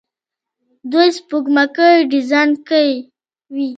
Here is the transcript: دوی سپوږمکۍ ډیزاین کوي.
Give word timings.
دوی 0.91 1.07
سپوږمکۍ 1.17 1.95
ډیزاین 2.11 2.49
کوي. 2.67 2.97